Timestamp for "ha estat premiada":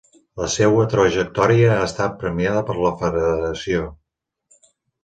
1.75-2.65